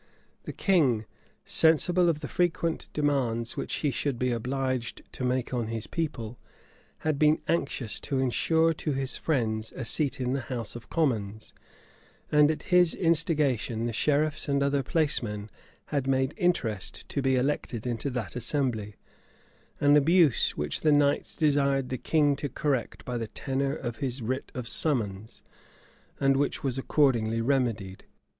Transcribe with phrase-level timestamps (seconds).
[0.45, 1.05] The king,
[1.45, 6.39] sensible of the frequent demands which he should be obliged to make on his people,
[7.01, 11.53] had been anxious to insure to his friends a seat in the house of commons,
[12.31, 15.51] and at his instigation the sheriffs and other placemen
[15.93, 18.95] had made interest to be elected into that assembly;
[19.79, 24.23] an abuse which the knights desired the king to correct by the tenor of his
[24.23, 25.43] writ of summons,
[26.19, 28.05] and which was accordingly remedied.